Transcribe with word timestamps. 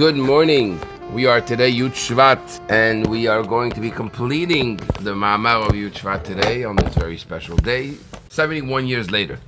Good 0.00 0.16
morning. 0.16 0.80
We 1.12 1.26
are 1.26 1.42
today 1.42 1.70
Yud 1.70 1.90
Shvat, 1.90 2.40
and 2.70 3.06
we 3.08 3.26
are 3.26 3.42
going 3.42 3.70
to 3.72 3.82
be 3.82 3.90
completing 3.90 4.76
the 5.00 5.12
Ma'amar 5.12 5.66
of 5.66 5.72
Yud 5.72 5.92
Shvat 5.92 6.24
today 6.24 6.64
on 6.64 6.76
this 6.76 6.94
very 6.94 7.18
special 7.18 7.54
day, 7.58 7.98
71 8.30 8.86
years 8.86 9.10
later. 9.10 9.38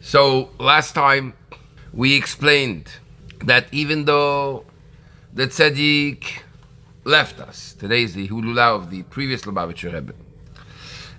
So, 0.00 0.50
last 0.60 0.94
time 0.94 1.34
we 1.92 2.14
explained 2.14 2.92
that 3.44 3.66
even 3.72 4.04
though 4.04 4.66
the 5.34 5.48
Tzaddik 5.48 6.42
left 7.02 7.40
us, 7.40 7.74
today 7.74 8.04
is 8.04 8.14
the 8.14 8.28
Hilula 8.28 8.76
of 8.76 8.88
the 8.88 9.02
previous 9.02 9.42
Lubavitcher 9.42 9.92
Rebbe, 9.92 10.14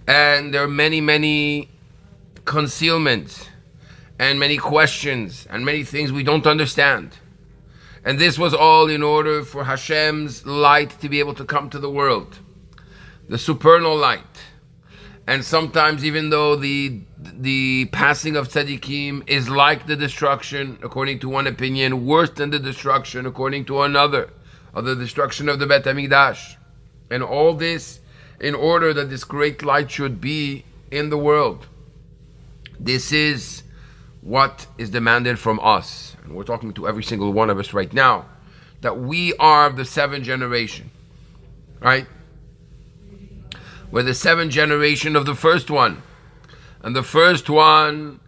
and 0.08 0.54
there 0.54 0.64
are 0.64 0.70
many, 0.70 1.02
many 1.02 1.68
concealments 2.46 3.50
and 4.18 4.40
many 4.40 4.56
questions 4.56 5.46
and 5.50 5.66
many 5.66 5.84
things 5.84 6.14
we 6.14 6.24
don't 6.24 6.48
understand. 6.48 7.18
And 8.04 8.18
this 8.18 8.38
was 8.40 8.54
all 8.54 8.90
in 8.90 9.04
order 9.04 9.44
for 9.44 9.64
Hashem's 9.64 10.46
light 10.46 11.00
to 11.02 11.10
be 11.10 11.20
able 11.20 11.36
to 11.36 11.46
come 11.46 11.70
to 11.70 11.80
the 11.80 11.90
world, 11.90 12.40
the 13.30 13.38
supernal 13.38 13.96
light. 13.96 14.24
And 15.28 15.46
sometimes, 15.46 16.04
even 16.04 16.32
though 16.32 16.56
the 16.56 17.02
the 17.18 17.86
passing 17.92 18.36
of 18.36 18.50
tzaddikim 18.50 19.30
is 19.30 19.50
like 19.50 19.86
the 19.86 19.96
destruction, 19.96 20.80
according 20.82 21.20
to 21.20 21.30
one 21.30 21.46
opinion, 21.46 22.08
worse 22.08 22.32
than 22.32 22.50
the 22.50 22.58
destruction, 22.58 23.28
according 23.28 23.66
to 23.66 23.84
another, 23.84 24.32
of 24.74 24.86
the 24.86 24.96
destruction 24.96 25.48
of 25.48 25.60
the 25.60 25.68
Bet 25.68 25.84
Hamikdash, 25.84 26.56
and 27.12 27.22
all 27.22 27.54
this 27.54 28.00
in 28.40 28.56
order 28.56 28.94
that 28.94 29.10
this 29.10 29.24
great 29.24 29.64
light 29.64 29.92
should 29.92 30.20
be 30.20 30.66
in 30.90 31.12
the 31.12 31.18
world. 31.18 31.68
This 32.80 33.12
is 33.12 33.62
what 34.22 34.68
is 34.78 34.90
demanded 34.90 35.40
from 35.40 35.60
us. 35.62 36.16
And 36.24 36.36
we're 36.36 36.44
talking 36.44 36.74
to 36.74 36.88
every 36.88 37.04
single 37.04 37.34
one 37.34 37.50
of 37.50 37.60
us 37.60 37.74
right 37.74 37.92
now 37.92 38.26
that 38.82 38.98
we 39.00 39.34
are 39.36 39.70
the 39.70 39.86
seventh 39.86 40.26
generation. 40.26 40.92
Right? 41.80 42.08
We're 43.92 44.04
the 44.04 44.14
seventh 44.14 44.52
generation 44.52 45.16
of 45.16 45.26
the 45.26 45.36
first 45.36 45.70
one. 45.70 46.04
And 46.82 46.96
the 46.96 47.04
first 47.04 47.50
one 47.50 48.20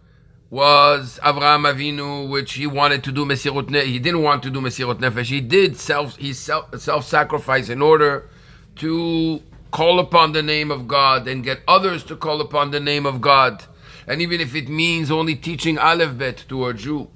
was 0.50 1.18
Avraham 1.22 1.72
Avinu, 1.72 2.28
which 2.28 2.52
he 2.52 2.66
wanted 2.66 3.02
to 3.04 3.12
do 3.12 3.24
Mesirut 3.24 3.68
Nefesh. 3.68 3.86
He 3.86 3.98
didn't 3.98 4.22
want 4.22 4.42
to 4.44 4.50
do 4.50 4.60
Mesirut 4.60 5.00
Nefesh. 5.00 5.26
He 5.26 5.40
did 5.40 5.76
self 5.76 6.16
he 6.16 6.32
self 6.32 6.78
self 6.80 7.04
sacrifice 7.04 7.68
in 7.68 7.82
order 7.82 8.28
to 8.76 9.42
call 9.72 9.98
upon 9.98 10.32
the 10.32 10.42
name 10.42 10.70
of 10.70 10.86
God 10.86 11.26
and 11.26 11.42
get 11.42 11.60
others 11.66 12.04
to 12.04 12.14
call 12.14 12.40
upon 12.40 12.70
the 12.70 12.78
name 12.78 13.06
of 13.06 13.20
God 13.20 13.64
and 14.06 14.20
even 14.20 14.40
if 14.40 14.54
it 14.54 14.68
means 14.68 15.10
only 15.10 15.34
teaching 15.34 15.78
Aleph 15.78 16.18
Bet 16.18 16.44
to 16.48 16.66
a 16.66 16.74
Jew. 16.74 17.08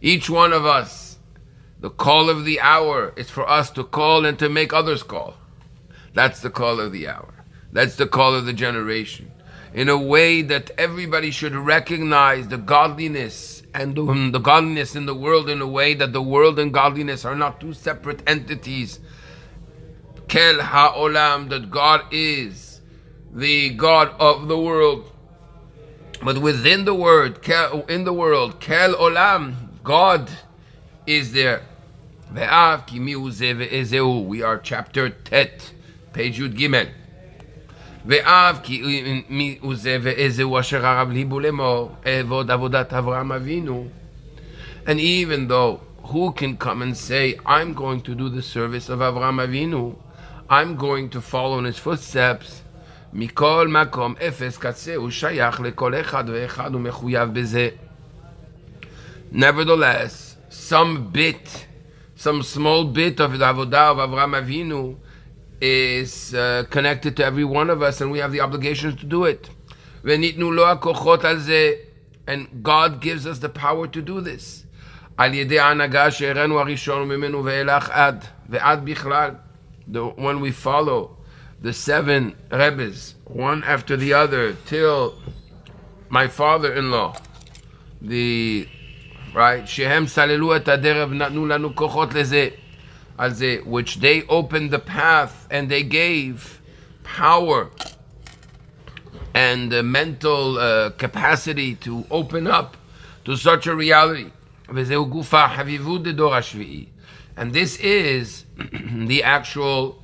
Each 0.00 0.28
one 0.30 0.52
of 0.52 0.64
us, 0.64 1.18
the 1.80 1.90
call 1.90 2.28
of 2.28 2.44
the 2.44 2.60
hour 2.60 3.12
is 3.16 3.30
for 3.30 3.48
us 3.48 3.70
to 3.70 3.84
call 3.84 4.24
and 4.24 4.38
to 4.38 4.48
make 4.48 4.72
others 4.72 5.02
call. 5.02 5.34
That's 6.14 6.40
the 6.40 6.50
call 6.50 6.80
of 6.80 6.92
the 6.92 7.08
hour. 7.08 7.34
That's 7.72 7.96
the 7.96 8.06
call 8.06 8.34
of 8.34 8.46
the 8.46 8.52
generation. 8.52 9.30
In 9.74 9.88
a 9.88 9.98
way 9.98 10.42
that 10.42 10.70
everybody 10.78 11.30
should 11.30 11.54
recognize 11.54 12.48
the 12.48 12.56
godliness 12.56 13.62
and 13.74 13.94
the, 13.94 14.30
the 14.32 14.38
godliness 14.38 14.96
in 14.96 15.06
the 15.06 15.14
world 15.14 15.48
in 15.48 15.60
a 15.60 15.66
way 15.66 15.94
that 15.94 16.12
the 16.12 16.22
world 16.22 16.58
and 16.58 16.72
godliness 16.72 17.24
are 17.24 17.36
not 17.36 17.60
two 17.60 17.72
separate 17.72 18.22
entities. 18.26 18.98
Kel 20.26 20.60
ha'olam, 20.60 21.50
that 21.50 21.70
God 21.70 22.02
is 22.10 22.80
the 23.32 23.70
God 23.70 24.14
of 24.18 24.48
the 24.48 24.58
world 24.58 25.12
but 26.23 26.37
within 26.37 26.85
the 26.85 26.93
word, 26.93 27.39
in 27.89 28.05
the 28.05 28.13
world, 28.13 28.59
Kel 28.59 28.93
Olam, 28.95 29.55
God 29.83 30.29
is 31.05 31.33
there. 31.33 31.63
We 32.33 32.41
are 32.41 32.83
chapter 34.57 35.09
Tet, 35.09 35.73
page 36.13 36.39
Yud 36.39 36.57
Gimel. 36.57 36.87
ואף 38.05 38.59
כי 38.63 39.03
מי 39.29 39.57
הוא 39.61 39.75
זה 39.75 39.97
ואיזהו 40.01 40.59
אשר 40.59 40.85
הרב 40.85 41.11
ליבו 41.11 41.39
לאמור, 41.39 41.95
אעבוד 42.05 42.51
עבודת 42.51 42.93
אברהם 42.93 43.31
אבינו. 43.31 43.87
And 44.85 44.99
even 44.99 45.47
though, 45.47 45.79
who 46.03 46.33
can 46.33 46.57
come 46.57 46.81
and 46.81 46.97
say, 46.97 47.39
I'm 47.45 47.73
going 47.73 48.01
to 48.01 48.13
do 48.13 48.27
the 48.27 48.41
service 48.41 48.89
of 48.89 48.99
Avraham 48.99 49.39
Avinu, 49.39 49.95
I'm 50.49 50.75
going 50.75 51.09
to 51.11 51.21
follow 51.21 51.59
in 51.59 51.65
his 51.65 51.77
footsteps, 51.77 52.63
מכל 53.13 53.67
מקום 53.69 54.15
אפס 54.27 54.57
קצה 54.57 54.95
הוא 54.95 55.09
שייך 55.09 55.61
לכל 55.61 55.95
אחד 55.95 56.23
ואחד 56.27 56.75
ומחויב 56.75 57.29
בזה. 57.33 57.69
Nevertheless, 59.33 60.37
some 60.49 61.11
bit, 61.11 61.65
some 62.15 62.41
small 62.43 62.83
bit 62.85 63.19
of 63.19 63.37
the 63.39 63.45
avodah 63.45 63.91
of 63.91 63.97
Avraham 63.97 64.33
Avinu 64.41 64.95
is 65.59 66.35
uh, 66.35 66.63
connected 66.69 67.17
to 67.17 67.25
every 67.25 67.43
one 67.43 67.69
of 67.69 67.81
us 67.81 68.01
and 68.01 68.11
we 68.11 68.19
have 68.19 68.31
the 68.31 68.41
obligation 68.41 68.95
to 68.95 69.05
do 69.05 69.25
it. 69.25 69.49
וניתנו 70.03 70.51
לו 70.51 70.67
הכוחות 70.67 71.25
על 71.25 71.39
זה, 71.39 71.71
and 72.27 72.63
God 72.63 73.01
gives 73.01 73.25
us 73.25 73.39
the 73.39 73.49
power 73.49 73.87
to 73.87 74.01
do 74.01 74.21
this. 74.21 74.65
על 75.17 75.33
ידי 75.33 75.59
ההנהגה 75.59 76.11
שהראינו 76.11 76.59
הראשון 76.59 77.07
ממנו 77.07 77.45
ואילך 77.45 77.89
עד, 77.89 78.25
ועד 78.49 78.85
בכלל. 78.85 79.31
When 79.91 80.39
we 80.41 80.51
follow 80.65 81.16
the 81.60 81.72
seven 81.72 82.36
Rebbes, 82.50 83.14
one 83.24 83.64
after 83.64 83.96
the 83.96 84.12
other, 84.12 84.54
till 84.66 85.14
my 86.08 86.28
father-in-law, 86.28 87.16
the 88.00 88.68
right, 89.34 89.68
which 93.66 93.96
they 93.96 94.22
opened 94.28 94.70
the 94.70 94.78
path 94.78 95.48
and 95.50 95.68
they 95.68 95.82
gave 95.82 96.60
power 97.02 97.70
and 99.34 99.70
the 99.72 99.82
mental 99.82 100.58
uh, 100.58 100.90
capacity 100.90 101.74
to 101.76 102.04
open 102.10 102.46
up 102.46 102.76
to 103.24 103.36
such 103.36 103.66
a 103.66 103.74
reality. 103.74 104.30
And 107.36 107.52
this 107.52 107.76
is 107.78 108.44
the 108.56 109.22
actual 109.22 110.02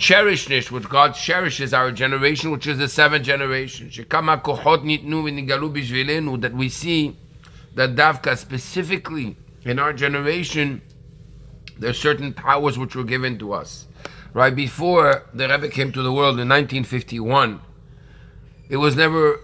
cherishness, 0.00 0.70
which 0.70 0.88
God 0.88 1.12
cherishes 1.14 1.72
our 1.74 1.92
generation, 1.92 2.50
which 2.50 2.66
is 2.66 2.78
the 2.78 2.88
seventh 2.88 3.24
generation. 3.24 3.90
That 3.90 4.06
we 6.54 6.68
see 6.68 7.16
that 7.74 7.94
Davka 7.94 8.36
specifically 8.36 9.36
in 9.64 9.78
our 9.78 9.92
generation, 9.92 10.82
there 11.78 11.90
are 11.90 11.94
certain 11.94 12.32
powers 12.32 12.78
which 12.78 12.96
were 12.96 13.04
given 13.04 13.38
to 13.38 13.52
us. 13.52 13.86
Right 14.32 14.54
before 14.54 15.26
the 15.34 15.48
Rebbe 15.48 15.68
came 15.68 15.92
to 15.92 16.02
the 16.02 16.12
world 16.12 16.40
in 16.40 16.48
1951, 16.48 17.60
it 18.68 18.78
was 18.78 18.96
never 18.96 19.40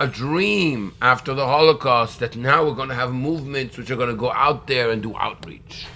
a 0.00 0.06
dream 0.06 0.94
after 1.02 1.34
the 1.34 1.46
Holocaust 1.46 2.18
that 2.20 2.34
now 2.34 2.64
we're 2.64 2.74
going 2.74 2.88
to 2.88 2.94
have 2.94 3.12
movements 3.12 3.76
which 3.76 3.90
are 3.90 3.96
going 3.96 4.08
to 4.08 4.16
go 4.16 4.32
out 4.32 4.66
there 4.66 4.90
and 4.90 5.02
do 5.02 5.14
outreach. 5.16 5.86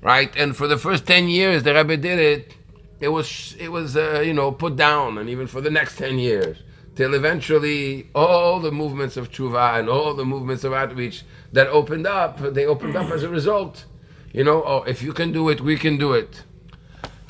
Right? 0.00 0.34
And 0.36 0.56
for 0.56 0.66
the 0.66 0.78
first 0.78 1.06
10 1.06 1.28
years, 1.28 1.62
the 1.62 1.74
Rebbe 1.74 1.96
did 1.96 2.18
it 2.18 2.54
it 3.03 3.09
was 3.09 3.55
it 3.59 3.69
was 3.69 3.95
uh, 3.95 4.21
you 4.25 4.33
know 4.33 4.51
put 4.51 4.75
down, 4.75 5.17
and 5.17 5.29
even 5.29 5.47
for 5.47 5.61
the 5.61 5.69
next 5.69 5.97
ten 5.97 6.19
years, 6.19 6.57
till 6.95 7.13
eventually 7.13 8.09
all 8.13 8.59
the 8.59 8.71
movements 8.71 9.15
of 9.17 9.31
tshuva 9.31 9.79
and 9.79 9.89
all 9.89 10.13
the 10.13 10.25
movements 10.25 10.63
of 10.63 10.73
outreach 10.73 11.23
that 11.53 11.67
opened 11.67 12.07
up, 12.07 12.39
they 12.53 12.65
opened 12.65 12.95
up 12.95 13.09
as 13.11 13.23
a 13.23 13.29
result. 13.29 13.85
You 14.33 14.43
know, 14.43 14.63
oh, 14.63 14.83
if 14.83 15.01
you 15.01 15.13
can 15.13 15.31
do 15.31 15.49
it, 15.49 15.61
we 15.61 15.75
can 15.77 15.97
do 15.97 16.13
it. 16.13 16.43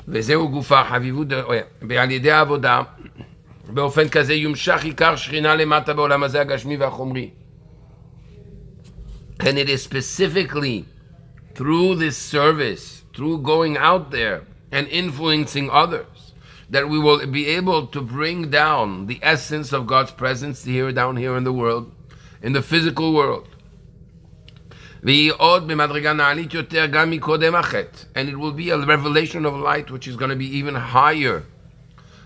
וזהו 0.08 0.48
גופה 0.48 0.84
חביבות, 0.84 1.26
ועל 1.82 2.10
ידי 2.10 2.30
העבודה, 2.30 2.82
באופן 3.68 4.08
כזה 4.08 4.34
יומשך 4.34 4.84
עיקר 4.84 5.16
שכינה 5.16 5.54
למטה 5.54 5.94
בעולם 5.94 6.22
הזה 6.22 6.40
הגשמי 6.40 6.76
והחומרי. 6.76 7.30
And 9.40 9.56
it 9.56 9.68
is 9.68 9.82
specifically 9.82 10.84
through 11.54 11.94
this 11.94 12.16
service, 12.16 13.04
through 13.14 13.38
going 13.38 13.76
out 13.78 14.10
there, 14.10 14.42
and 14.71 14.87
influencing 14.87 15.69
others, 15.69 16.33
that 16.69 16.89
we 16.89 16.99
will 16.99 17.25
be 17.27 17.47
able 17.47 17.87
to 17.87 18.01
bring 18.01 18.49
down 18.49 19.05
the 19.07 19.19
essence 19.21 19.71
of 19.71 19.87
God's 19.87 20.11
presence 20.11 20.63
here, 20.63 20.91
down 20.91 21.17
here 21.17 21.37
in 21.37 21.43
the 21.43 21.53
world, 21.53 21.91
in 22.41 22.53
the 22.53 22.61
physical 22.61 23.13
world. 23.13 23.47
And 25.03 25.11
it 28.29 28.39
will 28.39 28.51
be 28.51 28.69
a 28.71 28.77
revelation 28.79 29.45
of 29.45 29.53
light 29.53 29.91
which 29.91 30.07
is 30.07 30.15
going 30.15 30.29
to 30.29 30.35
be 30.35 30.57
even 30.57 30.73
higher 30.73 31.43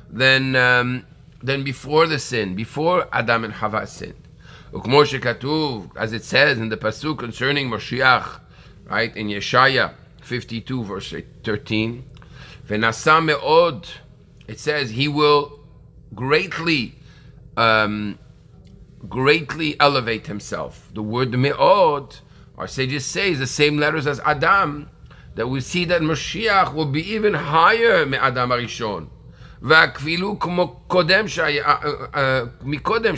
than, 0.09 0.55
um, 0.55 1.05
than 1.43 1.63
before 1.63 2.07
the 2.07 2.19
sin, 2.19 2.55
before 2.55 3.07
Adam 3.11 3.43
and 3.43 3.53
Hava 3.53 3.85
sinned. 3.85 4.29
As 4.71 6.13
it 6.13 6.23
says 6.23 6.57
in 6.57 6.69
the 6.69 6.77
Pasuk 6.77 7.17
concerning 7.17 7.69
Moshiach, 7.69 8.39
right, 8.85 9.13
in 9.17 9.27
Yeshaya 9.27 9.93
52, 10.21 10.83
verse 10.83 11.13
13, 11.43 12.03
V'nasa 12.68 13.24
me'od, 13.24 13.88
it 14.46 14.58
says 14.58 14.90
he 14.90 15.08
will 15.08 15.60
greatly, 16.14 16.96
um, 17.56 18.18
greatly 19.08 19.78
elevate 19.80 20.26
himself. 20.26 20.88
The 20.94 21.02
word 21.02 21.32
me'od 21.32 22.16
our 22.56 22.68
sages 22.68 23.04
say 23.04 23.32
is 23.32 23.40
the 23.40 23.46
same 23.46 23.78
letters 23.78 24.06
as 24.06 24.20
Adam, 24.20 24.88
that 25.34 25.48
we 25.48 25.60
see 25.60 25.84
that 25.86 26.02
Mashiach 26.02 26.72
will 26.72 26.86
be 26.86 27.02
even 27.10 27.34
higher 27.34 28.04
than 28.04 28.14
Adam 28.14 28.50
Arishon. 28.50 29.08
והכפילו 29.62 30.38
כמו 30.38 30.80
קודם 30.86 31.28
שהיה, 31.28 31.74
מקודם 32.62 33.14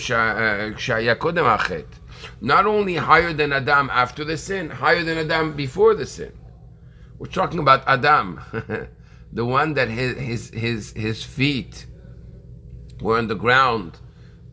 שהיה 0.78 1.14
קודם 1.14 1.44
החטא. 1.44 1.96
Not 2.40 2.64
only 2.66 2.94
higher 2.94 3.32
than 3.32 3.52
Adam 3.52 3.90
after 3.90 4.25
the 4.25 4.37
sin, 4.37 4.70
higher 4.70 5.02
than 5.02 5.19
Adam 5.19 5.52
before 5.54 5.94
the 5.94 6.06
sin. 6.06 6.32
We're 7.19 7.26
talking 7.26 7.58
about 7.58 7.82
Adam, 7.87 8.40
the 9.33 9.45
one 9.45 9.74
that 9.74 9.89
his, 9.89 10.18
his, 10.18 10.50
his, 10.50 10.92
his 10.94 11.24
feet 11.24 11.86
were 13.01 13.18
on 13.18 13.28
the 13.28 13.36
ground 13.36 14.00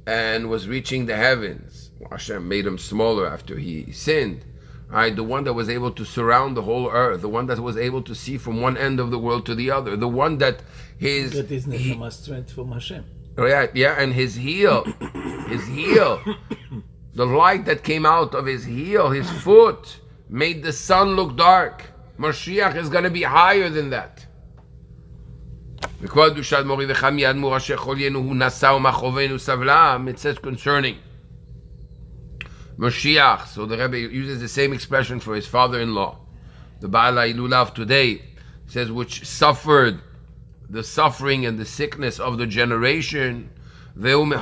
and 0.07 0.49
was 0.49 0.69
reaching 0.69 1.07
the 1.07 1.17
heavens. 1.17 1.91
Hashem 2.11 2.49
made 2.49 2.67
him 2.67 2.79
smaller 2.79 3.27
after 3.27 3.59
he 3.59 3.93
sinned. 3.93 4.45
Right, 4.89 5.15
the 5.15 5.23
one 5.23 5.45
that 5.45 5.53
was 5.53 5.69
able 5.69 5.91
to 5.91 6.05
surround 6.07 6.57
the 6.57 6.63
whole 6.63 6.89
earth, 6.91 7.21
the 7.21 7.29
one 7.29 7.47
that 7.49 7.59
was 7.59 7.77
able 7.77 8.01
to 8.03 8.15
see 8.15 8.39
from 8.39 8.63
one 8.63 8.79
end 8.79 9.01
of 9.01 9.11
the 9.11 9.19
world 9.19 9.45
to 9.45 9.55
the 9.55 9.71
other, 9.71 9.97
the 9.97 10.09
one 10.09 10.39
that 10.39 10.63
his 10.97 11.33
that 11.33 11.51
is 11.51 11.67
he, 11.67 12.11
strength 12.11 12.53
from 12.53 12.73
Hashem. 12.73 13.05
Right, 13.37 13.75
yeah, 13.77 14.01
and 14.01 14.15
his 14.15 14.35
heel, 14.35 14.85
his 15.49 15.67
heel, 15.67 16.23
the 17.15 17.27
light 17.27 17.67
that 17.67 17.85
came 17.85 18.07
out 18.07 18.35
of 18.35 18.47
his 18.47 18.65
heel, 18.65 19.11
his 19.11 19.31
foot, 19.31 19.99
made 20.31 20.63
the 20.63 20.73
sun 20.73 21.17
look 21.17 21.37
dark. 21.37 21.85
Mashiach 22.19 22.75
is 22.75 22.89
going 22.89 23.05
to 23.05 23.11
be 23.11 23.25
higher 23.25 23.69
than 23.69 23.91
that. 23.91 24.18
It 30.09 30.19
says 30.19 30.39
concerning 30.39 30.97
Mashiach. 32.79 33.49
So 33.49 33.67
the 33.67 33.77
Rebbe 33.77 33.99
uses 33.99 34.41
the 34.41 34.49
same 34.49 34.73
expression 34.73 35.21
for 35.21 35.35
his 35.35 35.47
father-in-law. 35.47 36.19
The 36.81 36.89
Baal 36.89 37.15
Ilulav 37.15 37.75
today 37.75 38.23
says, 38.67 38.93
which 38.93 39.27
suffered 39.27 40.01
the 40.71 40.85
suffering 40.85 41.47
and 41.47 41.59
the 41.59 41.65
sickness 41.65 42.21
of 42.21 42.39
the 42.39 42.47
generation, 42.47 43.51
and 43.97 44.33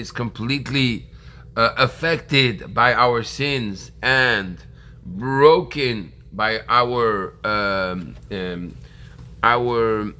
is 0.00 0.10
completely 0.10 1.10
uh, 1.56 1.74
affected 1.76 2.74
by 2.74 2.94
our 2.94 3.22
sins 3.22 3.92
and 4.02 4.58
broken 5.04 6.12
by 6.31 6.59
our 6.67 7.33
um, 7.43 8.15
um, 8.31 8.75
our 9.43 10.13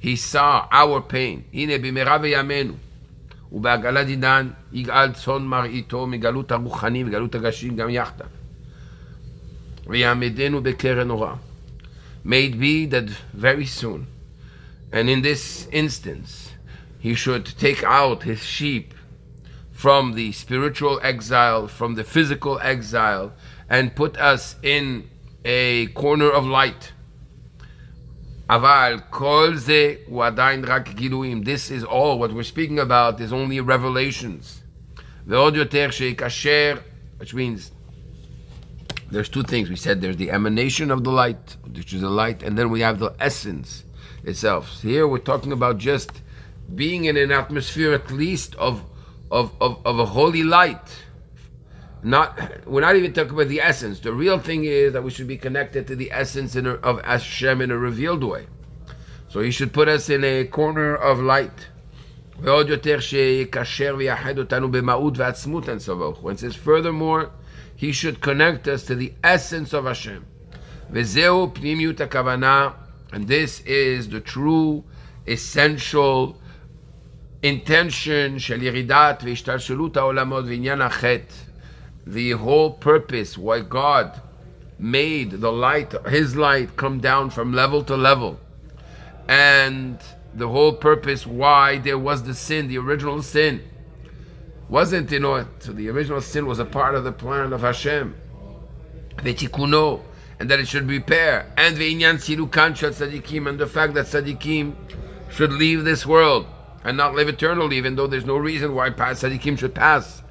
he 0.00 0.16
saw 0.16 0.68
our 0.70 1.00
pain. 1.00 1.44
הנה 1.52 1.78
במהרה 1.78 2.18
בימינו 2.18 2.74
ובעגלת 3.52 4.06
עידן 4.06 4.50
יגאל 4.72 5.12
צאן 5.12 5.42
מרעיתו 5.42 6.06
מגלות 6.06 6.52
הרוחני 6.52 7.04
וגלות 7.04 7.34
הגשים 7.34 7.76
גם 7.76 7.90
יחדיו. 7.90 8.26
ויעמדנו 9.86 10.62
בקרן 10.62 11.10
אורה. 11.10 11.36
May 12.24 12.46
it 12.46 12.58
be 12.58 12.86
that 12.86 13.10
very 13.34 13.66
soon, 13.66 14.06
and 14.90 15.10
in 15.10 15.20
this 15.20 15.68
instance, 15.70 16.50
he 16.99 17.15
should 17.15 17.45
take 17.45 17.83
out 17.83 18.23
his 18.23 18.43
sheep 18.43 18.93
from 19.71 20.13
the 20.13 20.33
spiritual 20.33 20.99
exile, 21.01 21.67
from 21.67 21.95
the 21.95 22.03
physical 22.03 22.59
exile, 22.59 23.31
and 23.69 23.95
put 23.95 24.17
us 24.17 24.57
in 24.61 25.09
a 25.45 25.87
corner 25.87 26.29
of 26.29 26.45
light. 26.45 26.91
Aval 28.49 29.09
kol 29.11 29.55
ze 29.55 29.99
uadain 30.09 30.67
rak 30.67 30.87
giluim. 30.95 31.45
This 31.45 31.71
is 31.71 31.83
all 31.83 32.19
what 32.19 32.33
we're 32.33 32.43
speaking 32.43 32.79
about 32.79 33.21
is 33.21 33.31
only 33.31 33.61
revelations. 33.61 34.63
Ve'od 35.25 35.53
yoter 35.53 35.89
sheikasher, 35.89 36.81
which 37.17 37.33
means 37.33 37.71
there's 39.11 39.29
two 39.29 39.43
things. 39.43 39.69
We 39.69 39.75
said 39.75 40.01
there's 40.01 40.17
the 40.17 40.31
emanation 40.31 40.91
of 40.91 41.03
the 41.03 41.11
light, 41.11 41.55
which 41.71 41.93
is 41.93 42.01
the 42.01 42.09
light, 42.09 42.43
and 42.43 42.57
then 42.57 42.69
we 42.69 42.81
have 42.81 42.99
the 42.99 43.13
essence 43.19 43.85
itself. 44.23 44.81
Here 44.81 45.07
we're 45.07 45.19
talking 45.19 45.51
about 45.51 45.77
just 45.77 46.11
being 46.75 47.05
in 47.05 47.17
an 47.17 47.31
atmosphere 47.31 47.93
at 47.93 48.11
least 48.11 48.55
of 48.55 48.83
of, 49.31 49.53
of, 49.61 49.79
of 49.85 49.99
a 49.99 50.05
holy 50.05 50.43
light 50.43 51.03
not 52.01 52.65
we're 52.65 52.81
not 52.81 52.95
even 52.95 53.13
talking 53.13 53.33
about 53.33 53.49
the 53.49 53.61
essence. 53.61 53.99
The 53.99 54.13
real 54.13 54.39
thing 54.39 54.63
is 54.63 54.93
that 54.93 55.03
we 55.03 55.11
should 55.11 55.27
be 55.27 55.37
connected 55.37 55.85
to 55.87 55.95
the 55.95 56.11
essence 56.11 56.55
a, 56.55 56.75
of 56.81 57.03
Hashem 57.03 57.61
in 57.61 57.71
a 57.71 57.77
revealed 57.77 58.23
way. 58.23 58.47
So 59.27 59.41
He 59.41 59.51
should 59.51 59.73
put 59.73 59.89
us 59.89 60.09
in 60.09 60.23
a 60.23 60.45
corner 60.45 60.95
of 60.95 61.19
light. 61.19 61.67
It 62.41 62.45
says 66.37 66.55
furthermore, 66.55 67.31
He 67.75 67.91
should 67.91 68.21
connect 68.21 68.67
us 68.67 68.83
to 68.83 68.95
the 68.95 69.13
essence 69.23 69.73
of 69.73 69.83
Hashem. 69.85 70.25
And 73.11 73.27
this 73.27 73.59
is 73.61 74.09
the 74.09 74.21
true, 74.21 74.83
essential 75.27 76.37
intention 77.42 78.38
של 78.38 78.62
ירידת 78.62 79.22
והשתלשלות 79.24 79.96
העולמות 79.96 80.44
ועניין 80.44 80.82
החטא 80.82 81.34
the 82.06 82.32
whole 82.32 82.70
purpose 82.70 83.38
why 83.38 83.60
God 83.60 84.20
made 84.78 85.30
the 85.30 85.52
light, 85.52 85.94
His 86.06 86.36
light, 86.36 86.76
come 86.76 87.00
down 87.00 87.30
from 87.30 87.52
level 87.52 87.82
to 87.84 87.96
level, 87.96 88.38
and 89.28 89.98
the 90.34 90.48
whole 90.48 90.74
purpose 90.74 91.26
why 91.26 91.78
there 91.78 91.98
was 91.98 92.24
the 92.24 92.34
sin, 92.34 92.68
the 92.68 92.78
original 92.78 93.22
sin, 93.22 93.62
wasn't 94.68 95.10
you 95.10 95.20
know. 95.20 95.46
So 95.60 95.72
the 95.72 95.88
original 95.88 96.20
sin 96.20 96.46
was 96.46 96.58
a 96.58 96.64
part 96.64 96.94
of 96.94 97.04
the 97.04 97.12
plan 97.12 97.52
of 97.52 97.62
Hashem, 97.62 98.14
v'tikuno, 99.16 100.02
and 100.38 100.50
that 100.50 100.58
it 100.58 100.68
should 100.68 100.88
repair, 100.88 101.50
and 101.56 101.76
v'inyan 101.76 102.16
silukan 102.16 102.76
shel 102.76 102.90
tzadikim, 102.90 103.48
and 103.48 103.58
the 103.58 103.66
fact 103.66 103.94
that 103.94 104.06
tzadikim 104.06 104.74
should 105.30 105.52
leave 105.52 105.84
this 105.84 106.04
world 106.04 106.46
and 106.83 106.97
not 106.97 107.15
live 107.15 107.29
eternally, 107.29 107.77
even 107.77 107.95
though 107.95 108.07
there's 108.07 108.25
no 108.25 108.37
reason 108.37 108.75
why 108.75 108.89
tzadikim 108.89 109.57
should 109.57 109.75
pass. 109.75 110.21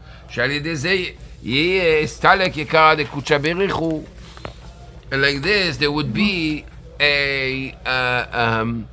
And 5.10 5.22
like 5.22 5.40
this, 5.42 5.78
there 5.78 5.92
would 5.92 6.12
be 6.12 6.66
a 7.00 7.74
uh, 7.86 8.26
um, 8.32 8.88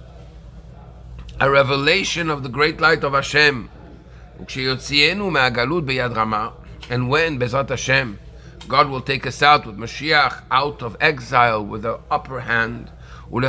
a 1.40 1.50
revelation 1.50 2.30
of 2.30 2.44
the 2.44 2.50
great 2.50 2.80
light 2.80 3.04
of 3.04 3.14
Hashem. 3.14 3.70
And 4.38 4.48
when 7.10 7.40
Bezat 7.40 7.70
Hashem, 7.70 8.20
God 8.68 8.90
will 8.90 9.02
take 9.02 9.28
us 9.28 9.42
out 9.42 9.66
with 9.66 9.78
Mashiach 9.78 10.44
out 10.52 10.82
of 10.82 10.98
exile 11.00 11.66
with 11.66 11.84
the 11.84 12.00
upper 12.10 12.42
hand. 12.42 12.92
And 13.32 13.46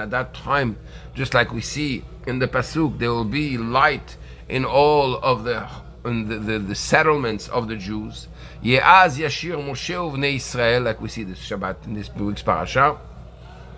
at 0.00 0.10
that 0.10 0.34
time, 0.34 0.78
just 1.14 1.34
like 1.34 1.52
we 1.52 1.60
see 1.60 2.04
in 2.26 2.38
the 2.38 2.48
Pasuk, 2.48 2.98
there 2.98 3.10
will 3.10 3.24
be 3.24 3.56
light 3.56 4.16
in 4.48 4.64
all 4.64 5.16
of 5.16 5.44
the 5.44 5.66
in 6.04 6.28
the, 6.28 6.36
the, 6.36 6.58
the 6.58 6.74
settlements 6.74 7.48
of 7.48 7.68
the 7.68 7.76
Jews. 7.76 8.28
Ye'az 8.62 9.18
yashir 9.18 9.56
Moshe 9.56 9.94
uvnei 9.94 10.36
Israel, 10.36 10.82
like 10.82 11.00
we 11.00 11.08
see 11.08 11.24
this 11.24 11.38
Shabbat 11.38 11.84
in 11.86 11.94
this 11.94 12.14
week's 12.14 12.42
parasha. 12.42 12.96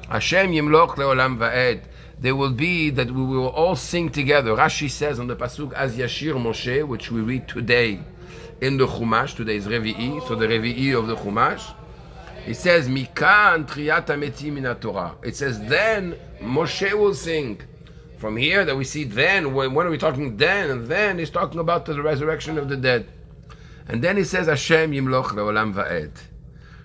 Hashem 0.08 0.52
yimloch 0.52 0.96
leolam 0.96 1.38
va'ed. 1.38 1.84
There 2.20 2.36
will 2.36 2.52
be 2.52 2.90
that 2.90 3.10
we 3.10 3.24
will 3.24 3.48
all 3.48 3.76
sing 3.76 4.10
together. 4.10 4.50
Rashi 4.50 4.90
says 4.90 5.18
on 5.20 5.28
the 5.28 5.36
pasuk 5.36 5.72
as 5.72 5.96
yashir 5.96 6.34
Moshe, 6.34 6.86
which 6.86 7.10
we 7.10 7.20
read 7.20 7.48
today 7.48 8.00
in 8.60 8.76
the 8.76 8.86
Chumash. 8.86 9.34
Today 9.34 9.56
is 9.56 9.66
Revi'i, 9.66 10.26
so 10.26 10.34
the 10.34 10.46
Revi'i 10.46 10.98
of 10.98 11.06
the 11.06 11.16
Chumash. 11.16 11.74
It 12.48 12.56
says 12.56 12.88
Mikan 12.88 13.68
triyat 13.68 14.06
ametim 14.06 14.54
min 14.54 14.74
Torah. 14.76 15.16
It 15.22 15.36
says 15.36 15.60
then 15.66 16.16
Moshe 16.40 16.90
will 16.94 17.12
sing 17.12 17.60
from 18.16 18.38
here 18.38 18.64
that 18.64 18.74
we 18.74 18.84
see 18.84 19.04
then, 19.04 19.52
when, 19.52 19.74
when 19.74 19.86
are 19.86 19.90
we 19.90 19.98
talking 19.98 20.38
then? 20.38 20.70
And 20.70 20.88
then 20.88 21.18
he's 21.18 21.28
talking 21.28 21.60
about 21.60 21.84
the 21.84 22.02
resurrection 22.02 22.56
of 22.56 22.70
the 22.70 22.76
dead. 22.78 23.06
And 23.86 24.02
then 24.02 24.16
he 24.16 24.24
says, 24.24 24.46
Hashem 24.46 24.92
yimloch 24.92 25.26
leolam 25.26 25.74
va'ed. 25.74 26.12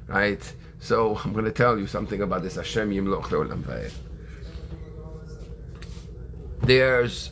Right? 0.07 0.53
So 0.79 1.17
I'm 1.23 1.31
going 1.31 1.45
to 1.45 1.51
tell 1.51 1.79
you 1.79 1.87
something 1.87 2.21
about 2.21 2.43
this 2.43 2.55
Hashem 2.55 2.91
yimloch 2.91 3.23
leolam 3.23 3.63
va'ed. 3.63 3.93
There's 6.61 7.31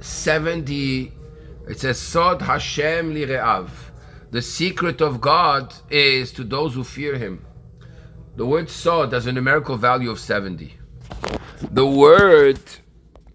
70, 0.00 1.12
it 1.68 1.78
says, 1.78 2.00
Sod 2.00 2.42
Hashem 2.42 3.14
lire'av. 3.14 3.68
The 4.30 4.42
secret 4.42 5.00
of 5.00 5.20
God 5.20 5.74
is 5.90 6.32
to 6.32 6.44
those 6.44 6.74
who 6.74 6.84
fear 6.84 7.16
Him. 7.16 7.46
The 8.36 8.46
word 8.46 8.68
Sod 8.70 9.12
has 9.12 9.26
a 9.26 9.32
numerical 9.32 9.76
value 9.76 10.10
of 10.10 10.20
70. 10.20 10.74
The 11.70 11.86
word 11.86 12.60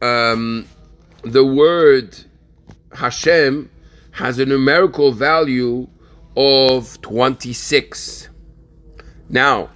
um, 0.01 0.67
the 1.23 1.45
word 1.45 2.17
Hashem 2.93 3.69
has 4.11 4.37
a 4.37 4.45
numerical 4.45 5.11
value 5.11 5.87
of 6.35 7.01
26. 7.01 8.29
Now, 9.29 9.69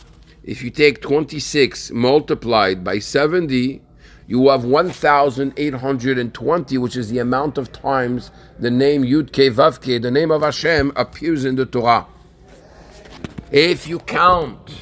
if 0.43 0.61
you 0.61 0.69
take 0.69 1.01
26 1.01 1.91
multiplied 1.91 2.83
by 2.83 2.99
70, 2.99 3.81
you 4.27 4.49
have 4.49 4.65
1,820, 4.65 6.77
which 6.77 6.97
is 6.97 7.09
the 7.09 7.19
amount 7.19 7.57
of 7.57 7.71
times 7.71 8.29
the 8.59 8.69
name 8.69 9.03
Yud 9.03 9.31
Ke 9.31 9.55
Vav 9.55 9.79
Ke, 9.79 10.01
the 10.01 10.11
name 10.11 10.31
of 10.31 10.41
Hashem, 10.41 10.91
appears 10.97 11.45
in 11.45 11.55
the 11.55 11.65
Torah. 11.65 12.05
If 13.51 13.87
you 13.87 13.99
count 13.99 14.75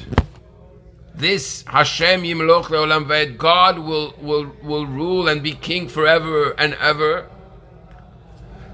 this 1.14 1.62
Hashem 1.68 2.22
Yimloch 2.22 2.64
Leolam 2.64 3.06
Vaed, 3.06 3.38
God 3.38 3.78
will, 3.78 4.16
will, 4.20 4.50
will 4.64 4.86
rule 4.86 5.28
and 5.28 5.44
be 5.44 5.52
king 5.52 5.86
forever 5.86 6.50
and 6.58 6.74
ever, 6.74 7.28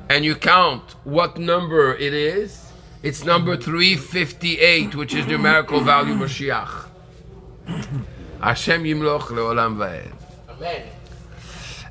and 0.09 0.25
you 0.25 0.35
count 0.35 0.97
what 1.05 1.37
number 1.37 1.95
it 1.95 2.15
is, 2.15 2.73
it's 3.03 3.25
number 3.25 3.59
358, 3.59 4.95
which 4.95 5.13
is 5.13 5.27
numerical 5.27 5.83
value 5.83 6.15
Mashiach. 6.15 6.87
Hashem 8.41 8.85
Yimloch 8.85 9.27
Leolam 9.27 9.77
Vaed. 9.77 10.22
Amen. 10.63 10.83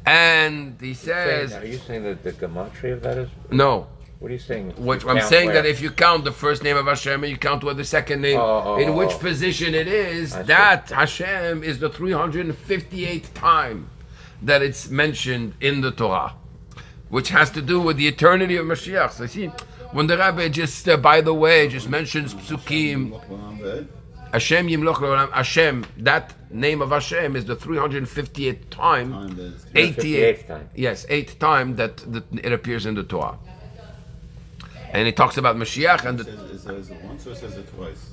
And 0.05 0.77
he 0.81 0.93
Saying- 0.93 1.49
says, 1.49 1.53
Are 1.53 1.65
you 1.65 1.77
saying 1.77 2.03
that 2.03 2.23
the 2.23 2.31
gematria 2.33 2.93
of 2.93 3.03
that 3.03 3.17
is? 3.17 3.29
no. 3.51 3.87
What 4.19 4.29
are 4.29 4.33
you 4.35 4.39
saying? 4.39 4.73
Which 4.77 5.01
You 5.03 5.09
I'm 5.09 5.21
saying 5.21 5.47
where? 5.47 5.55
that 5.63 5.65
if 5.65 5.81
you 5.81 5.89
count 5.89 6.25
the 6.25 6.31
first 6.31 6.61
name 6.63 6.77
of 6.77 6.85
Hashem 6.85 7.23
and 7.23 7.31
you 7.31 7.37
count 7.37 7.63
what 7.63 7.77
the 7.77 7.83
second 7.83 8.21
name, 8.21 8.37
Oh, 8.39 8.61
oh, 8.65 8.77
in 8.77 8.89
oh, 8.89 8.93
which 8.95 9.09
oh. 9.13 9.17
position 9.17 9.73
it 9.73 9.87
is, 9.87 10.35
I 10.35 10.41
see. 10.41 10.47
that 10.47 10.89
Hashem 10.91 11.63
is 11.63 11.79
the 11.79 11.89
358th 11.89 13.33
time 13.33 13.89
that 14.43 14.61
it's 14.61 14.89
mentioned 14.91 15.55
in 15.59 15.81
the 15.81 15.89
Torah, 15.89 16.35
which 17.09 17.29
has 17.29 17.49
to 17.51 17.63
do 17.63 17.81
with 17.81 17.97
the 17.97 18.07
eternity 18.07 18.57
of 18.57 18.67
Mashiach. 18.67 19.09
So 19.13 19.25
see, 19.25 19.47
when 19.91 20.05
the 20.05 20.19
Rabbi 20.19 20.49
just, 20.49 20.87
uh, 20.87 20.97
by 20.97 21.21
the 21.21 21.33
way, 21.33 21.67
just 21.67 21.89
mentions 21.89 22.35
Psukim, 22.35 23.19
Hashem 24.31 24.67
Yimloch 24.67 24.95
Leolam, 24.95 25.31
Hashem, 25.31 25.85
that 25.97 26.33
name 26.51 26.81
of 26.81 26.89
Hashem 26.89 27.35
is 27.35 27.45
the 27.45 27.55
358th 27.55 28.69
time, 28.69 29.11
Time 29.11 29.35
88th 29.73 30.47
time. 30.47 30.69
Yes, 30.75 31.05
eighth 31.09 31.37
time 31.39 31.75
that, 31.75 31.97
that 31.97 32.23
it 32.31 32.53
appears 32.53 32.85
in 32.85 32.95
the 32.95 33.03
Torah. 33.03 33.37
And 34.93 35.07
it 35.07 35.15
talks 35.15 35.37
about 35.37 35.55
Mashiach 35.55 36.05
and 36.05 36.19
It 36.19 36.25
the, 36.25 36.31
says, 36.31 36.51
it 36.51 36.59
says 36.59 36.89
it 36.91 37.01
once 37.03 37.27
or 37.27 37.31
it 37.31 37.37
says 37.37 37.57
it 37.57 37.75
twice? 37.75 38.11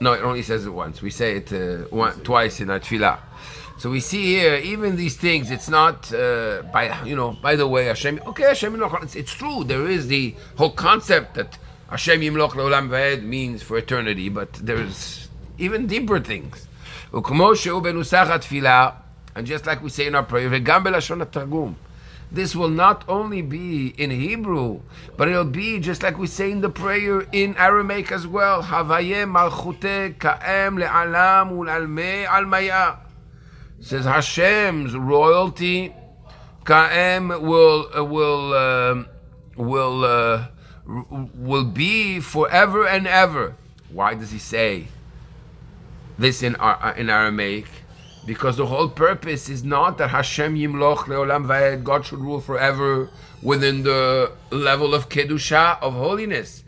no, 0.00 0.12
it 0.12 0.22
only 0.22 0.42
says 0.42 0.66
it 0.66 0.70
once. 0.70 1.02
We 1.02 1.10
say 1.10 1.36
it 1.36 1.52
uh, 1.52 1.88
one, 1.90 2.20
twice 2.20 2.60
in 2.60 2.70
our 2.70 2.80
tefillah. 2.80 3.18
So 3.78 3.90
we 3.90 4.00
see 4.00 4.24
here, 4.24 4.56
even 4.56 4.96
these 4.96 5.16
things, 5.16 5.50
it's 5.52 5.68
not 5.68 6.12
uh, 6.12 6.62
by 6.72 7.00
you 7.04 7.14
know. 7.14 7.36
By 7.40 7.54
the 7.54 7.68
way, 7.68 7.84
Hashem. 7.86 8.20
Okay, 8.26 8.42
Hashem 8.42 8.74
Yimloch. 8.74 9.02
It's, 9.04 9.14
it's 9.14 9.32
true. 9.32 9.62
There 9.62 9.86
is 9.86 10.08
the 10.08 10.34
whole 10.56 10.72
concept 10.72 11.34
that 11.34 11.58
Hashem 11.88 12.20
Yimloch 12.20 12.50
Leolam 12.50 12.88
Vaed 12.88 13.22
means 13.22 13.62
for 13.62 13.78
eternity, 13.78 14.28
but 14.28 14.52
there's 14.54 15.27
even 15.57 15.87
deeper 15.87 16.19
things. 16.19 16.67
וכמו 17.13 17.55
שהוא 17.55 17.81
בנוסח 17.81 18.27
התפילה, 18.29 18.89
and 19.35 19.45
just 19.45 19.65
like 19.65 19.83
we 19.83 19.89
say 19.89 20.07
in 20.07 20.15
our 20.15 20.23
prayer, 20.23 20.49
וגם 20.51 20.83
בלשון 20.83 21.21
התרגום. 21.21 21.73
This 22.33 22.55
will 22.55 22.69
not 22.69 23.03
only 23.07 23.43
be 23.43 23.93
in 23.95 24.09
Hebrew, 24.09 24.79
but 25.17 25.27
it'll 25.27 25.45
be 25.45 25.79
just 25.79 26.01
like 26.01 26.17
we 26.17 26.25
say 26.25 26.49
in 26.49 26.61
the 26.61 26.69
prayer 26.69 27.27
in 27.31 27.55
Aramaic 27.57 28.11
as 28.11 28.25
well. 28.25 28.63
Havaye 28.63 29.29
malchute 29.29 30.17
ka'em 30.17 30.79
le'alam 30.81 31.51
ul'alme 31.51 32.25
almaya. 32.25 32.97
Says 33.79 34.05
Hashem's 34.05 34.95
royalty, 34.95 35.93
ka'em 36.65 37.27
will 37.29 37.87
uh, 37.95 38.03
will 38.03 38.53
um 38.55 39.05
will 39.55 40.03
uh, 40.03 40.47
r- 40.89 41.05
will 41.35 41.65
be 41.65 42.19
forever 42.19 42.87
and 42.87 43.05
ever. 43.05 43.55
Why 43.91 44.15
does 44.15 44.31
he 44.31 44.39
say 44.39 44.87
this 46.17 46.43
in 46.43 46.55
Ar- 46.55 46.95
in 46.97 47.09
Aramaic? 47.09 47.67
Because 48.25 48.55
the 48.57 48.67
whole 48.67 48.87
purpose 48.89 49.49
is 49.49 49.63
not 49.63 49.97
that 49.97 50.09
Hashem 50.09 50.55
Yimloch 50.55 51.05
Leolam 51.09 51.45
Vaed, 51.45 51.83
God 51.83 52.05
should 52.05 52.19
rule 52.19 52.39
forever 52.39 53.09
within 53.41 53.83
the 53.83 54.31
level 54.51 54.95
of 54.95 55.09
Kedusha, 55.09 55.81
of 55.81 55.93
holiness. 55.93 56.63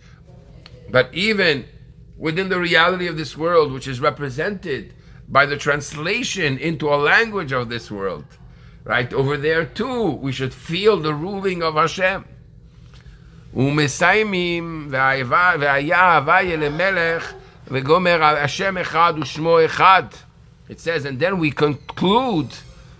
But 0.89 1.13
even 1.13 1.65
within 2.17 2.49
the 2.49 2.59
reality 2.59 3.07
of 3.07 3.15
this 3.17 3.37
world, 3.37 3.71
which 3.71 3.87
is 3.87 4.01
represented 4.01 4.93
by 5.29 5.45
the 5.45 5.57
translation 5.57 6.57
into 6.57 6.89
a 6.93 6.97
language 6.97 7.51
of 7.53 7.69
this 7.69 7.89
world, 7.89 8.25
right? 8.83 9.11
Over 9.13 9.37
there 9.37 9.65
too, 9.65 10.11
we 10.11 10.31
should 10.31 10.53
feel 10.53 10.97
the 10.97 11.13
ruling 11.13 11.63
of 11.63 11.75
Hashem. 11.75 12.25
ומסיימים 13.55 14.87
והאהבה- 14.91 15.55
והיה 15.59 16.17
הוויה 16.17 16.57
למלך 16.57 17.23
וגומר 17.23 17.38
Hashem 17.70 18.74
Echad 18.74 19.18
Ushmo 19.18 19.66
Echad. 19.66 20.14
It 20.68 20.80
says, 20.80 21.04
and 21.04 21.18
then 21.18 21.38
we 21.38 21.50
conclude, 21.50 22.48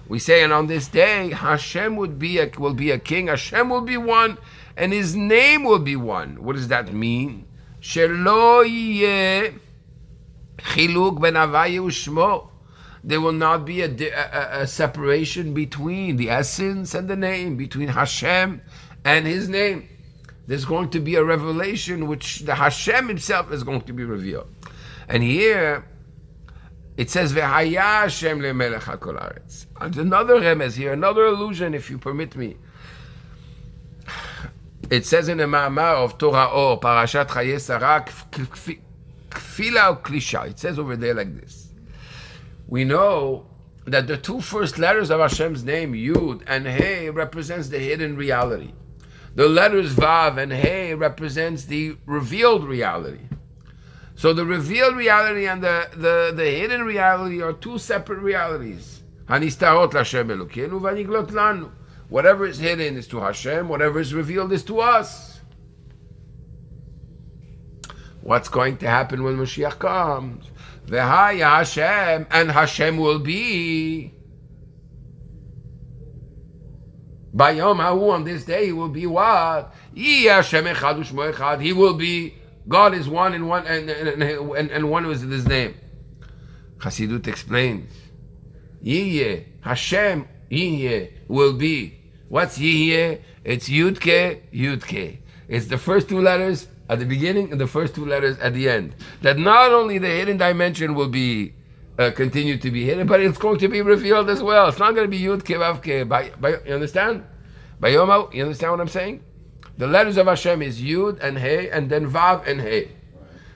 we 0.09 0.19
say, 0.19 0.43
and 0.43 0.53
on 0.53 0.67
this 0.67 0.89
day, 0.89 1.31
Hashem 1.31 1.97
would 1.97 2.19
be 2.19 2.39
a, 2.39 2.51
will 2.59 2.75
be 2.75 2.91
a 2.91 2.99
king, 2.99 3.29
Hashem 3.29 3.69
will 3.69 3.81
be 3.81 3.97
one, 3.97 4.39
and 4.77 4.93
his 4.93 5.15
name 5.15 5.65
will 5.65 5.79
be 5.79 5.97
one. 5.97 6.43
What 6.43 6.57
does 6.57 6.69
that 6.69 6.93
mean? 6.93 7.47
Shelo 7.81 8.65
chiluk 10.59 11.21
ben 11.21 11.35
ushmo. 11.35 12.49
There 13.03 13.21
will 13.21 13.33
not 13.33 13.65
be 13.65 13.83
a, 13.83 13.89
a, 13.89 14.63
a, 14.63 14.67
separation 14.67 15.55
between 15.55 16.17
the 16.17 16.29
essence 16.29 16.95
and 16.95 17.09
the 17.09 17.17
name, 17.17 17.57
between 17.57 17.89
Hashem 17.89 18.61
and 19.05 19.27
his 19.27 19.49
name. 19.49 19.89
There's 20.47 20.65
going 20.65 20.91
to 20.91 21.01
be 21.01 21.15
a 21.15 21.25
revelation 21.25 22.09
which 22.09 22.41
the 22.41 22.57
Hashem 22.57 23.09
himself 23.09 23.53
is 23.53 23.63
going 23.63 23.83
to 23.83 23.93
be 23.93 24.05
revealed. 24.05 24.49
And 25.11 25.25
here 25.25 25.85
it 26.97 27.11
says, 27.11 27.33
V'haya 27.33 28.03
Hashem 28.03 28.39
le'melech 28.39 28.83
hakol 28.83 29.21
haaretz." 29.21 29.67
And 29.81 29.97
another 29.97 30.37
remez 30.37 30.77
here, 30.77 30.93
another 30.93 31.27
illusion, 31.27 31.75
if 31.75 31.91
you 31.91 31.99
permit 31.99 32.37
me. 32.37 32.57
It 34.89 35.05
says 35.05 35.29
in 35.29 35.39
the 35.39 35.45
Ma'amar 35.45 35.97
of 36.05 36.17
Torah 36.17 36.47
Or, 36.47 36.79
Parashat 36.79 37.27
Chaye 37.27 37.61
Sarah, 37.61 38.05
kf- 38.07 38.81
kfila 39.31 39.91
or 39.91 39.97
klisha. 39.97 40.49
It 40.49 40.61
says 40.61 40.79
over 40.79 40.97
there 40.97 41.15
like 41.15 41.41
this. 41.41 41.73
We 42.69 42.85
know 42.85 43.47
that 43.87 44.07
the 44.07 44.17
two 44.17 44.41
first 44.41 44.79
letters 44.79 45.11
of 45.11 45.19
Hashem's 45.19 45.65
name, 45.65 45.93
Yud 45.93 46.43
and 46.47 46.69
He, 46.69 47.09
represents 47.09 47.69
the 47.69 47.81
hidden 47.81 48.17
reality. 48.17 48.75
The 49.35 49.49
letters 49.49 49.95
Vav 49.95 50.39
and 50.39 50.53
He 50.53 50.95
represents 50.95 51.65
the 51.65 51.97
revealed 52.07 52.65
reality. 52.65 53.27
So 54.21 54.35
the 54.35 54.45
revealed 54.45 54.97
reality 54.97 55.47
and 55.47 55.63
the, 55.63 55.89
the, 55.97 56.31
the 56.37 56.45
hidden 56.45 56.83
reality 56.83 57.41
are 57.41 57.55
two 57.55 57.79
separate 57.79 58.19
realities. 58.19 59.01
Whatever 62.11 62.47
is 62.47 62.59
hidden 62.59 62.99
is 62.99 63.07
to 63.09 63.19
Hashem, 63.19 63.67
whatever 63.67 63.99
is 63.99 64.13
revealed 64.13 64.53
is 64.53 64.63
to 64.65 64.81
us. 64.81 65.41
What's 68.21 68.51
going 68.51 68.77
to 68.77 68.87
happen 68.87 69.23
when 69.23 69.39
Mashiach 69.39 69.79
comes? 69.79 70.45
V'haya 70.85 71.57
Hashem, 71.57 72.27
and 72.31 72.51
Hashem 72.51 72.99
will 72.99 73.21
be. 73.21 74.13
By 77.33 77.53
Yom 77.53 77.79
Hahu, 77.79 78.11
on 78.11 78.25
this 78.25 78.45
day, 78.45 78.67
he 78.67 78.73
will 78.73 78.91
be 78.91 79.07
what? 79.07 79.75
He 79.95 80.29
will 81.73 81.95
be, 81.95 82.35
God 82.71 82.95
is 82.95 83.09
one 83.09 83.35
and 83.35 83.49
one, 83.49 83.67
and, 83.67 83.91
and, 83.91 84.23
and, 84.23 84.71
and 84.71 84.91
one 84.91 85.05
is 85.07 85.23
his 85.23 85.45
name. 85.45 85.75
Chassidut 86.79 87.27
explains. 87.27 87.91
Yiyeh, 88.83 89.45
Hashem, 89.61 90.29
Yiyeh, 90.53 91.11
will 91.27 91.53
be. 91.53 91.99
What's 92.29 92.59
Yiyeh? 92.59 93.21
It's 93.43 93.69
Yudke, 93.69 94.41
Yudke. 94.53 95.19
It's 95.49 95.67
the 95.67 95.79
first 95.79 96.09
two 96.09 96.21
letters 96.21 96.69
at 96.89 97.01
the 97.01 97.05
beginning 97.05 97.51
and 97.51 97.61
the 97.61 97.67
first 97.67 97.97
two 97.97 98.07
letters 98.07 98.39
at 98.39 98.55
the 98.55 98.69
end. 98.69 98.95
That 99.23 99.37
not 99.37 99.73
only 99.73 99.99
the 99.99 100.07
hidden 100.07 100.37
dimension 100.37 100.95
will 100.95 101.09
be 101.09 101.55
uh, 101.99 102.13
continue 102.13 102.57
to 102.57 102.71
be 102.71 102.85
hidden, 102.85 103.09
but 103.09 103.21
it's 103.21 103.37
going 103.37 103.59
to 103.59 103.69
be 103.69 103.83
revealed 103.83 104.31
as 104.31 104.45
well. 104.45 104.69
It's 104.69 104.79
not 104.79 104.95
going 104.95 105.11
to 105.11 105.17
be 105.17 105.21
Yudke, 105.21 105.59
Vavke. 105.59 106.09
By, 106.09 106.31
by, 106.41 106.51
you 106.65 106.75
understand? 106.75 107.25
By 107.81 107.91
Yoma, 107.91 108.33
you 108.33 108.45
understand 108.45 108.71
what 108.71 108.81
I'm 108.81 108.89
saying? 108.89 109.25
The 109.81 109.87
letters 109.87 110.19
of 110.19 110.27
Hashem 110.27 110.61
is 110.61 110.83
Yud 110.83 111.21
and 111.23 111.39
He, 111.39 111.71
and 111.71 111.89
then 111.89 112.07
Vav 112.07 112.47
and 112.47 112.61
He. 112.61 112.89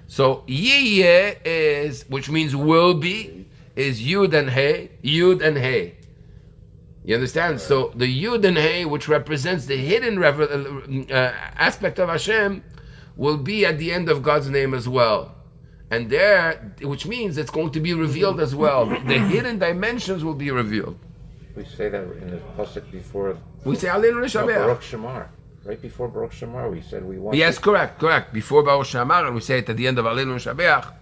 So 0.06 0.42
Yiyeh 0.48 1.36
is, 1.44 2.06
which 2.08 2.30
means 2.30 2.56
will 2.56 2.94
be, 2.94 3.44
is 3.76 4.00
Yud 4.00 4.32
and 4.32 4.48
He, 4.48 4.88
Yud 5.02 5.42
and 5.42 5.58
He. 5.58 5.92
You 7.04 7.16
understand? 7.16 7.60
So 7.60 7.92
the 7.94 8.08
Yud 8.24 8.42
and 8.46 8.56
He, 8.56 8.86
which 8.86 9.06
represents 9.06 9.66
the 9.66 9.76
hidden 9.76 10.18
rever- 10.18 10.48
uh, 11.10 11.14
aspect 11.14 11.98
of 11.98 12.08
Hashem, 12.08 12.64
will 13.16 13.36
be 13.36 13.66
at 13.66 13.76
the 13.76 13.92
end 13.92 14.08
of 14.08 14.22
God's 14.22 14.48
name 14.48 14.72
as 14.72 14.88
well. 14.88 15.34
And 15.90 16.08
there, 16.08 16.74
which 16.80 17.06
means 17.06 17.36
it's 17.36 17.50
going 17.50 17.72
to 17.72 17.80
be 17.80 17.92
revealed 17.92 18.40
as 18.40 18.54
well. 18.54 18.86
The 18.86 19.18
hidden 19.18 19.58
dimensions 19.58 20.24
will 20.24 20.32
be 20.46 20.50
revealed. 20.50 20.98
We 21.54 21.66
say 21.66 21.90
that 21.90 22.02
in 22.02 22.30
the 22.30 22.38
pasuk 22.56 22.90
before 22.90 23.36
We 23.62 23.76
say 23.76 23.88
Aleinu 23.88 24.14
no, 24.14 24.20
L'Shabeach. 24.20 24.56
Baruch 24.56 24.80
Shemar 24.80 25.28
right 25.64 25.80
before 25.80 26.08
Baruch 26.08 26.32
Shamar, 26.32 26.70
we 26.70 26.80
said 26.82 27.04
we 27.04 27.18
want. 27.18 27.36
Yes, 27.36 27.56
to... 27.56 27.62
correct, 27.62 27.98
correct. 27.98 28.32
Before 28.32 28.62
Baruch 28.62 28.86
Shamar, 28.86 29.26
and 29.26 29.34
we 29.34 29.40
say 29.40 29.58
it 29.58 29.68
at 29.68 29.76
the 29.76 29.86
end 29.86 29.98
of 29.98 30.04
Alenu 30.04 30.36
Shabeach. 30.38 30.92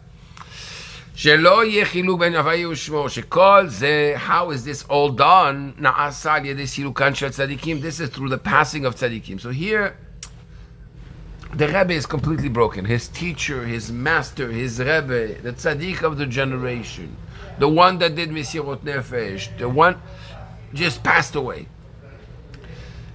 שלא 1.14 1.64
יהיה 1.64 1.85
חילוק 1.85 2.21
בין 2.21 2.35
הוויה 2.35 2.69
ושמו, 2.69 3.09
שכל 3.09 3.64
זה, 3.66 4.14
how 4.16 4.50
is 4.50 4.64
this 4.64 4.90
all 4.90 5.19
done, 5.19 5.78
נעשה 5.78 6.35
על 6.35 6.47
ידי 6.47 6.66
סילוקן 6.66 7.14
של 7.14 7.28
צדיקים, 7.31 7.81
this 7.83 8.00
is 8.00 8.16
through 8.16 8.31
the 8.31 8.49
passing 8.49 8.87
of 8.87 8.95
צדיקים. 8.95 9.38
So 9.38 9.50
here, 9.50 9.95
the 11.54 11.69
Rebbe 11.69 11.92
is 11.92 12.07
completely 12.07 12.49
broken. 12.49 12.87
His 12.87 13.09
teacher, 13.09 13.66
his 13.66 13.92
master, 13.92 14.50
his 14.50 14.78
Rebbe, 14.78 15.35
the 15.42 15.52
tzaddik 15.52 16.02
of 16.02 16.16
the 16.16 16.25
generation, 16.25 17.14
the 17.59 17.69
one 17.69 17.99
that 17.99 18.14
did 18.14 18.31
Mesirut 18.31 18.78
Nefesh, 18.78 19.54
the 19.59 19.69
one 19.69 20.00
just 20.73 21.02
passed 21.02 21.35
away. 21.35 21.69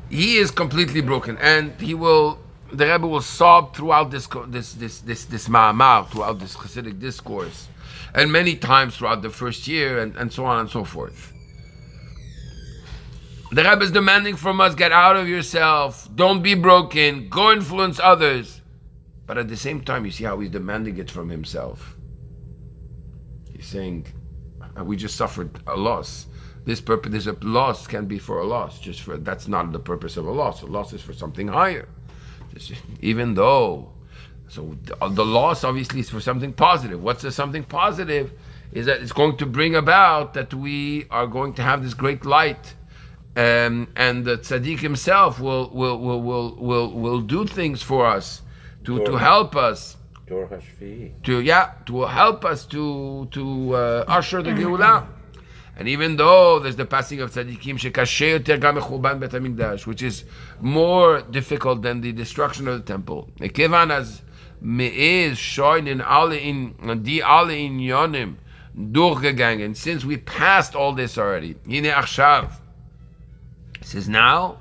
He 0.10 0.38
is 0.38 0.52
completely 0.52 1.02
broken, 1.02 1.38
and 1.38 1.80
he 1.82 1.94
will. 1.94 2.40
The 2.72 2.86
Rebbe 2.86 3.08
will 3.08 3.22
sob 3.22 3.76
throughout 3.76 4.12
this 4.12 4.28
this 4.48 4.74
this 4.74 5.00
this 5.02 5.26
this 5.26 5.48
ma'amar, 5.48 6.10
throughout 6.10 6.40
this 6.40 6.56
Hasidic 6.56 7.00
discourse, 7.00 7.68
and 8.14 8.32
many 8.32 8.56
times 8.56 8.98
throughout 8.98 9.22
the 9.22 9.30
first 9.30 9.68
year, 9.68 10.00
and, 10.00 10.16
and 10.16 10.32
so 10.32 10.46
on 10.46 10.60
and 10.60 10.70
so 10.70 10.84
forth. 10.84 11.34
The 13.52 13.64
Rebbe 13.64 13.84
is 13.84 13.92
demanding 13.92 14.36
from 14.36 14.60
us: 14.62 14.76
get 14.76 14.92
out 14.92 15.16
of 15.16 15.28
yourself, 15.28 16.10
don't 16.16 16.42
be 16.42 16.56
broken, 16.56 17.30
go 17.30 17.52
influence 17.52 18.00
others. 18.02 18.62
But 19.26 19.38
at 19.38 19.50
the 19.50 19.58
same 19.58 19.82
time, 19.82 20.06
you 20.06 20.12
see 20.12 20.24
how 20.24 20.40
he's 20.40 20.52
demanding 20.52 20.98
it 20.98 21.12
from 21.12 21.30
himself. 21.30 21.98
He's 23.54 23.66
saying, 23.68 24.08
"Uh, 24.78 24.86
"We 24.86 24.96
just 24.96 25.18
suffered 25.18 25.60
a 25.68 25.76
loss. 25.76 26.28
This 26.68 26.82
purpose, 26.82 27.14
this 27.14 27.34
loss 27.44 27.88
can 27.88 28.08
be 28.08 28.20
for 28.20 28.40
a 28.40 28.46
loss. 28.46 28.78
Just 28.78 29.00
for 29.00 29.16
that's 29.16 29.48
not 29.48 29.72
the 29.72 29.80
purpose 29.80 30.18
of 30.18 30.28
a 30.28 30.32
loss. 30.32 30.62
A 30.64 30.66
loss 30.66 30.92
is 30.92 31.02
for 31.02 31.14
something 31.14 31.48
higher. 31.48 31.88
Just, 32.54 32.74
even 33.00 33.36
though, 33.36 33.94
so 34.50 34.76
the, 34.84 34.96
the 35.08 35.26
loss 35.26 35.64
obviously 35.64 36.02
is 36.02 36.10
for 36.10 36.20
something 36.20 36.52
positive. 36.52 37.02
What's 37.02 37.22
the 37.22 37.32
something 37.32 37.64
positive? 37.64 38.34
Is 38.74 38.86
that 38.88 39.02
it's 39.02 39.14
going 39.14 39.38
to 39.38 39.46
bring 39.46 39.76
about 39.78 40.34
that 40.34 40.54
we 40.54 41.06
are 41.10 41.26
going 41.26 41.54
to 41.54 41.62
have 41.62 41.84
this 41.84 41.94
great 41.94 42.26
light 42.26 42.76
um, 43.38 43.88
and 43.96 44.26
the 44.26 44.38
tzaddik 44.38 44.80
himself 44.80 45.40
will 45.40 45.70
will 45.70 45.98
will 45.98 46.22
will 46.22 46.56
will, 46.58 46.92
will 46.92 47.22
do 47.22 47.46
things 47.46 47.82
for 47.82 48.06
us 48.06 48.42
to, 48.84 49.06
to 49.06 49.16
help 49.16 49.56
us 49.56 49.96
to 51.24 51.40
yeah 51.40 51.72
to 51.86 52.02
help 52.02 52.44
us 52.44 52.66
to 52.66 53.26
to 53.32 53.74
uh, 53.74 54.04
usher 54.10 54.44
the 54.44 54.52
Geulah. 54.60 55.08
And 55.78 55.88
even 55.88 56.16
though 56.16 56.58
there's 56.58 56.76
the 56.76 56.86
passing 56.86 57.22
of 57.22 57.32
tzaddikim 57.32 57.78
shekashe 57.78 58.40
yoter 58.40 58.60
gam 58.60 58.78
mechurban 58.78 59.20
bet 59.20 59.30
hamikdash, 59.30 59.86
which 59.86 60.02
is 60.02 60.26
more 60.60 61.22
difficult 61.22 61.84
than 61.84 62.02
the 62.02 62.12
destruction 62.12 62.68
of 62.68 62.80
the 62.80 62.84
temple. 62.84 63.30
Kevan 63.40 63.92
as 63.92 64.24
meiz 64.64 65.38
shoin 65.38 65.88
in 65.88 66.02
alle 66.02 66.32
in 66.32 66.74
die 67.04 67.22
alle 67.24 67.54
inyonim 67.54 68.38
durchgegangen. 68.76 69.76
Since 69.76 70.04
we 70.04 70.18
passed 70.18 70.76
all 70.76 70.94
this 70.94 71.16
already, 71.16 71.56
hine 71.68 71.84
achshav. 71.84 72.54
Says 73.84 74.10
now 74.10 74.58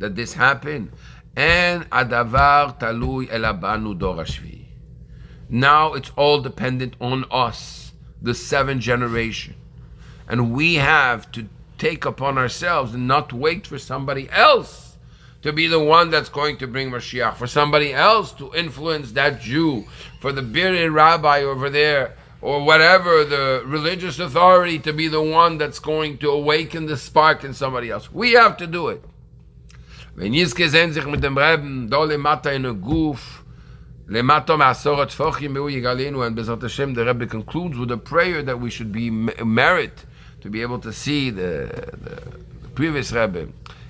that 0.00 0.16
this 0.16 0.34
happened, 0.34 0.90
and 1.34 1.88
adavar 1.90 2.78
talui 2.78 3.26
elabanu 3.28 3.98
dor. 3.98 4.22
Now 5.48 5.94
it's 5.94 6.10
all 6.14 6.42
dependent 6.42 6.94
on 7.00 7.24
us, 7.30 7.92
the 8.20 8.34
seventh 8.34 8.82
generation. 8.82 9.54
And 10.28 10.52
we 10.52 10.74
have 10.74 11.32
to 11.32 11.48
take 11.78 12.04
upon 12.04 12.36
ourselves 12.36 12.94
and 12.94 13.08
not 13.08 13.32
wait 13.32 13.66
for 13.66 13.78
somebody 13.78 14.28
else 14.30 14.88
to 15.42 15.52
be 15.52 15.66
the 15.66 15.82
one 15.82 16.10
that's 16.10 16.28
going 16.28 16.58
to 16.58 16.66
bring 16.66 16.90
Mashiach, 16.90 17.36
for 17.36 17.46
somebody 17.46 17.94
else 17.94 18.32
to 18.32 18.52
influence 18.54 19.12
that 19.12 19.40
Jew, 19.40 19.86
for 20.20 20.32
the 20.32 20.42
bearded 20.42 20.90
rabbi 20.90 21.42
over 21.42 21.70
there, 21.70 22.16
or 22.40 22.64
whatever, 22.64 23.24
the 23.24 23.62
religious 23.64 24.18
authority 24.18 24.78
to 24.80 24.92
be 24.92 25.08
the 25.08 25.22
one 25.22 25.58
that's 25.58 25.78
going 25.78 26.18
to 26.18 26.30
awaken 26.30 26.86
the 26.86 26.96
spark 26.96 27.44
in 27.44 27.54
somebody 27.54 27.90
else. 27.90 28.12
We 28.12 28.32
have 28.32 28.56
to 28.58 28.66
do 28.66 28.88
it. 28.88 29.04
Mit 30.16 30.32
dem 30.32 31.36
guf, 31.36 33.42
yigalenu, 34.08 36.26
and 36.26 36.36
Bezrat 36.36 36.62
Hashem, 36.62 36.94
the 36.94 37.04
Rebbe 37.04 37.26
concludes 37.26 37.78
with 37.78 37.92
a 37.92 37.96
prayer 37.96 38.42
that 38.42 38.60
we 38.60 38.70
should 38.70 38.90
be 38.90 39.10
me- 39.10 39.34
merit 39.44 40.04
to 40.40 40.50
be 40.50 40.62
able 40.62 40.78
to 40.80 40.92
see 40.92 41.30
the, 41.30 41.90
the, 42.02 42.16
the 42.62 42.68
previous 42.74 43.12
Rebbe 43.12 43.48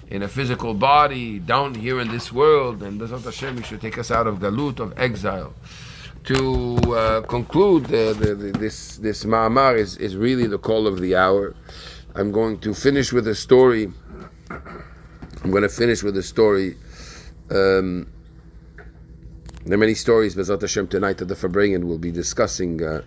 in 0.09 0.23
a 0.23 0.29
physical 0.29 0.75
body 0.75 1.39
down 1.39 1.75
here 1.75 2.01
in 2.01 2.09
this 2.09 2.33
world, 2.33 2.83
and 2.83 3.01
Bezrat 3.01 3.25
Hashem, 3.25 3.59
He 3.59 3.63
should 3.63 3.81
take 3.81 3.99
us 3.99 4.11
out 4.11 4.27
of 4.27 4.39
galut, 4.39 4.81
of 4.81 4.99
exile. 4.99 5.53
To 6.25 6.77
uh, 6.93 7.21
conclude, 7.23 7.87
uh, 7.87 8.13
the, 8.15 8.35
the, 8.35 8.59
this 8.59 8.97
this 8.97 9.25
ma'amar 9.25 9.79
is, 9.79 9.97
is 9.97 10.17
really 10.17 10.47
the 10.47 10.59
call 10.59 10.87
of 10.87 11.01
the 11.01 11.17
hour. 11.17 11.55
I'm 12.15 12.33
going 12.33 12.59
to 12.61 12.75
finish 12.75 13.13
with 13.13 13.29
a 13.29 13.35
story. 13.35 13.93
I'm 14.51 15.51
going 15.51 15.63
to 15.63 15.69
finish 15.69 16.03
with 16.03 16.17
a 16.17 16.23
story. 16.23 16.77
Um, 17.51 18.11
there 19.65 19.75
are 19.75 19.79
many 19.79 19.95
stories, 19.95 20.35
Bezat 20.35 20.61
Hashem, 20.61 20.89
tonight 20.89 21.21
at 21.23 21.29
the 21.29 21.35
Farbrengen. 21.35 21.85
We'll 21.85 21.99
be 21.99 22.11
discussing 22.11 22.83
uh, 22.83 23.03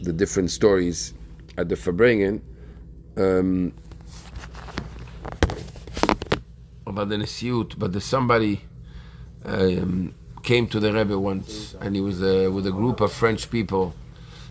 the 0.00 0.12
different 0.12 0.50
stories 0.50 1.14
at 1.56 1.68
the 1.68 1.74
Farbrengen. 1.74 2.40
Um, 3.16 3.72
about 6.86 7.08
the 7.08 7.16
Nesiut, 7.16 7.78
but 7.78 7.92
there's 7.92 8.04
somebody 8.04 8.60
um, 9.44 10.14
came 10.42 10.66
to 10.68 10.80
the 10.80 10.92
Rebbe 10.92 11.18
once, 11.18 11.74
and 11.80 11.94
he 11.94 12.00
was 12.00 12.22
uh, 12.22 12.50
with 12.52 12.66
a 12.66 12.72
group 12.72 13.00
of 13.00 13.12
French 13.12 13.50
people, 13.50 13.94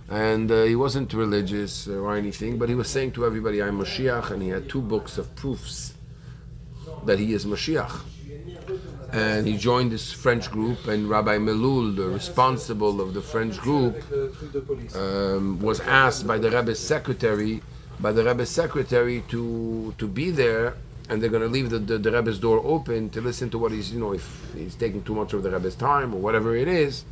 and 0.09 0.51
uh, 0.51 0.63
he 0.63 0.75
wasn't 0.75 1.13
religious 1.13 1.87
or 1.87 2.15
anything, 2.15 2.57
but 2.57 2.69
he 2.69 2.75
was 2.75 2.89
saying 2.89 3.11
to 3.13 3.25
everybody, 3.25 3.61
"I'm 3.61 3.79
Mashiach," 3.79 4.31
and 4.31 4.41
he 4.41 4.49
had 4.49 4.69
two 4.69 4.81
books 4.81 5.17
of 5.17 5.35
proofs 5.35 5.93
that 7.05 7.19
he 7.19 7.33
is 7.33 7.45
Mashiach 7.45 8.01
and 9.13 9.47
he 9.47 9.57
joined 9.57 9.91
this 9.91 10.11
French 10.11 10.49
group. 10.49 10.87
And 10.87 11.07
Rabbi 11.07 11.37
Melul, 11.37 11.95
the 11.95 12.07
responsible 12.07 12.99
of 12.99 13.13
the 13.13 13.21
French 13.21 13.57
group, 13.59 13.95
um, 14.95 15.59
was 15.59 15.79
asked 15.81 16.25
by 16.25 16.39
the 16.39 16.49
Rebbe's 16.49 16.79
secretary, 16.79 17.61
by 18.03 18.11
the 18.11 18.23
Rebbe's 18.23 18.49
secretary 18.49 19.23
to 19.29 19.95
to 19.97 20.07
be 20.19 20.29
there, 20.29 20.75
and 21.07 21.15
they're 21.19 21.33
going 21.37 21.47
to 21.49 21.53
leave 21.57 21.69
the, 21.69 21.79
the, 21.79 21.97
the 21.97 22.11
Rebbe's 22.11 22.37
door 22.37 22.59
open 22.75 23.09
to 23.11 23.21
listen 23.21 23.49
to 23.51 23.57
what 23.57 23.71
he's, 23.71 23.93
you 23.93 23.99
know, 24.03 24.13
if 24.13 24.25
he's 24.53 24.75
taking 24.75 25.01
too 25.03 25.15
much 25.15 25.31
of 25.33 25.41
the 25.41 25.49
Rebbe's 25.49 25.75
time 25.75 26.13
or 26.13 26.19
whatever 26.19 26.53
it 26.63 26.67
is, 26.67 27.05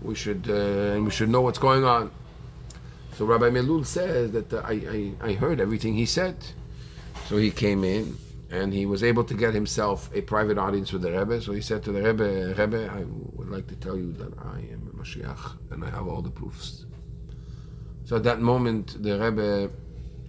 we 0.00 0.14
should 0.14 0.44
uh, 0.48 0.94
and 0.94 1.04
we 1.04 1.10
should 1.10 1.28
know 1.28 1.42
what's 1.42 1.62
going 1.68 1.84
on. 1.84 2.10
So 3.16 3.26
Rabbi 3.26 3.50
Melul 3.50 3.84
says 3.84 4.32
that 4.32 4.48
uh, 4.52 4.62
I, 4.64 4.74
I 4.96 5.00
I 5.28 5.32
heard 5.34 5.60
everything 5.60 5.94
he 5.94 6.06
said, 6.06 6.36
so 7.26 7.36
he 7.36 7.50
came 7.50 7.84
in 7.84 8.16
and 8.50 8.72
he 8.72 8.86
was 8.86 9.02
able 9.02 9.24
to 9.24 9.34
get 9.34 9.52
himself 9.52 10.08
a 10.14 10.22
private 10.22 10.56
audience 10.56 10.94
with 10.94 11.02
the 11.02 11.12
Rebbe. 11.12 11.42
So 11.42 11.52
he 11.52 11.60
said 11.60 11.82
to 11.84 11.92
the 11.92 12.02
Rebbe, 12.08 12.54
Rebbe, 12.56 12.90
I 12.90 13.04
would 13.36 13.50
like 13.50 13.66
to 13.66 13.76
tell 13.76 13.98
you 14.02 14.12
that 14.14 14.32
I 14.38 14.60
am 14.72 14.88
a 14.92 14.96
Mashiach 14.96 15.44
and 15.70 15.84
I 15.84 15.90
have 15.90 16.08
all 16.08 16.22
the 16.22 16.30
proofs. 16.30 16.86
So 18.06 18.16
at 18.16 18.22
that 18.22 18.40
moment, 18.40 19.02
the 19.02 19.18
Rebbe 19.18 19.70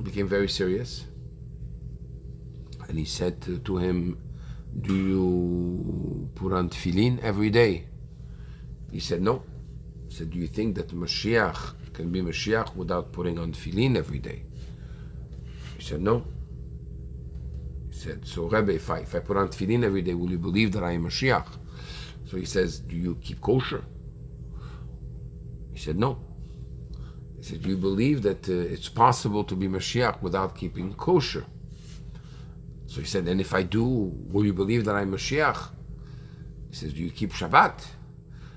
became 0.04 0.28
very 0.28 0.48
serious. 0.48 1.06
And 2.88 2.98
he 2.98 3.06
said 3.06 3.42
to, 3.42 3.60
to 3.60 3.78
him, 3.78 4.18
Do 4.82 4.96
you 4.96 6.30
put 6.36 6.54
on 6.54 6.70
tefillin 6.70 7.20
every 7.22 7.50
day? 7.50 7.86
He 8.92 9.00
said, 9.00 9.22
No. 9.22 9.44
He 10.08 10.16
said, 10.16 10.32
Do 10.32 10.40
you 10.40 10.48
think 10.48 10.76
that 10.76 10.90
Mashiach 10.90 11.94
can 11.94 12.12
be 12.12 12.22
Mashiach 12.22 12.76
without 12.76 13.12
putting 13.12 13.38
on 13.38 13.52
tefillin 13.54 13.96
every 13.96 14.20
day? 14.20 14.44
He 15.78 15.84
said, 15.84 16.02
No. 16.02 16.26
He 17.92 17.98
said, 17.98 18.26
So, 18.26 18.46
Rebbe, 18.46 18.74
if 18.74 18.90
I, 18.90 19.00
if 19.00 19.14
I 19.14 19.20
put 19.20 19.38
on 19.38 19.50
tefillin 19.50 19.84
every 19.84 20.02
day, 20.02 20.14
will 20.14 20.32
you 20.32 20.40
believe 20.40 20.72
that 20.72 20.84
I 20.84 20.94
am 20.94 21.06
Mashiach? 21.06 21.48
So 22.26 22.38
he 22.38 22.46
says, 22.46 22.80
Do 22.80 22.96
you 22.96 23.16
keep 23.22 23.42
kosher? 23.42 23.84
He 25.74 25.80
said, 25.80 26.00
No. 26.00 26.29
He 27.40 27.46
said, 27.46 27.66
you 27.66 27.78
believe 27.78 28.22
that 28.24 28.50
uh, 28.50 28.54
it's 28.54 28.90
possible 28.90 29.44
to 29.46 29.56
be 29.56 29.68
Mashiach 29.68 30.22
without 30.22 30.56
keeping 30.56 30.94
kosher? 30.94 31.46
So 32.88 33.00
he 33.02 33.08
said, 33.08 33.28
And 33.28 33.40
if 33.40 33.54
I 33.54 33.64
do, 33.64 33.86
will 33.86 34.46
you 34.46 34.54
believe 34.54 34.84
that 34.86 34.96
I'm 34.96 35.12
Mashiach? 35.12 35.70
He 36.70 36.76
says, 36.76 36.94
Do 36.94 37.02
you 37.02 37.12
keep 37.12 37.32
Shabbat? 37.32 37.80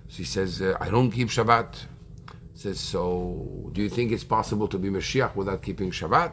So 0.08 0.16
he 0.16 0.24
says, 0.24 0.60
uh, 0.62 0.76
I 0.80 0.88
don't 0.88 1.10
keep 1.10 1.28
Shabbat. 1.28 1.74
He 2.54 2.58
says, 2.58 2.80
So 2.80 3.70
do 3.72 3.82
you 3.82 3.88
think 3.88 4.10
it's 4.10 4.24
possible 4.24 4.68
to 4.68 4.78
be 4.78 4.88
Mashiach 4.88 5.36
without 5.36 5.62
keeping 5.62 5.90
Shabbat? 5.90 6.32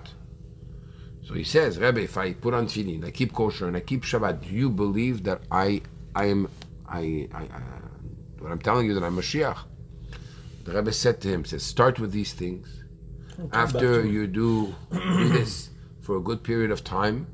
So 1.27 1.33
he 1.33 1.43
says, 1.43 1.77
Rebbe, 1.77 2.01
if 2.01 2.17
I 2.17 2.33
put 2.33 2.53
on 2.53 2.67
tefillin, 2.67 3.05
I 3.05 3.11
keep 3.11 3.33
kosher, 3.33 3.67
and 3.67 3.77
I 3.77 3.81
keep 3.81 4.03
Shabbat, 4.03 4.47
do 4.47 4.49
you 4.49 4.69
believe 4.69 5.23
that 5.23 5.41
I, 5.51 5.81
I 6.15 6.25
am, 6.25 6.49
I, 6.87 7.27
I, 7.33 7.41
I 7.43 7.61
what 8.39 8.51
I'm 8.51 8.59
telling 8.59 8.87
you 8.87 8.93
that 8.95 9.03
I'm 9.03 9.17
Mashiach? 9.17 9.57
The 10.69 10.75
Rebbe 10.75 10.91
said 10.91 11.19
to 11.21 11.27
him, 11.27 11.45
says, 11.45 11.63
start 11.63 11.99
with 11.99 12.11
these 12.11 12.33
things. 12.33 12.67
After 13.51 14.05
you 14.05 14.27
do, 14.27 14.75
do 14.91 15.29
this 15.29 15.71
for 15.99 16.17
a 16.17 16.19
good 16.19 16.43
period 16.43 16.69
of 16.69 16.83
time, 16.83 17.25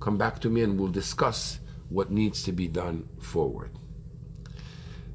come 0.00 0.18
back 0.18 0.40
to 0.40 0.50
me 0.50 0.62
and 0.62 0.76
we'll 0.76 0.90
discuss 0.90 1.60
what 1.88 2.10
needs 2.10 2.42
to 2.42 2.52
be 2.52 2.66
done 2.66 3.08
forward. 3.20 3.70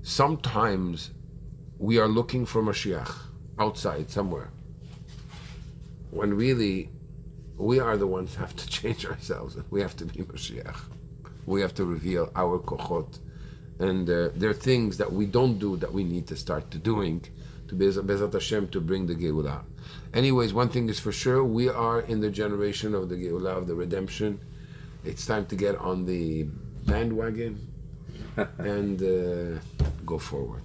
Sometimes 0.04 1.10
we 1.78 1.98
are 1.98 2.08
looking 2.08 2.46
for 2.46 2.64
Mashiach 2.64 3.14
outside 3.60 4.10
somewhere. 4.10 4.52
when 6.12 6.34
really 6.34 6.92
we 7.58 7.82
are 7.82 7.98
the 7.98 8.08
ones 8.08 8.36
who 8.36 8.40
have 8.40 8.56
to 8.56 8.68
change 8.78 9.06
ourselves. 9.06 9.58
We 9.70 9.82
have 9.82 9.98
to 9.98 10.06
be 10.06 10.24
Mashiach. 10.24 10.80
We 11.46 11.60
have 11.60 11.74
to 11.74 11.84
reveal 11.84 12.32
our 12.38 12.58
kochot. 12.60 13.20
And 13.80 14.10
uh, 14.10 14.30
there 14.34 14.50
are 14.50 14.62
things 14.72 14.96
that 14.96 15.12
we 15.12 15.26
don't 15.26 15.60
do 15.60 15.76
that 15.76 15.92
we 15.92 16.06
need 16.06 16.26
to 16.28 16.38
start 16.38 16.72
to 16.72 16.78
doing 16.78 17.26
to 17.78 17.86
Bez- 17.86 17.98
Bezat 17.98 18.34
Hashem 18.34 18.68
to 18.70 18.82
bring 18.82 19.08
the 19.08 19.16
Geulah. 19.16 19.64
Anyways, 20.14 20.54
one 20.54 20.70
thing 20.70 20.90
is 20.90 21.00
for 21.00 21.12
sure, 21.12 21.44
we 21.44 21.70
are 21.70 22.02
in 22.02 22.20
the 22.22 22.30
generation 22.30 22.94
of 22.96 23.10
the 23.10 23.16
Geulah, 23.16 23.58
of 23.58 23.68
the 23.68 23.76
redemption. 23.76 24.40
It's 25.04 25.26
time 25.26 25.46
to 25.48 25.56
get 25.56 25.76
on 25.76 26.06
the 26.06 26.44
bandwagon 26.86 27.68
and 28.58 29.02
uh, 29.02 29.60
go 30.06 30.18
forward. 30.18 30.64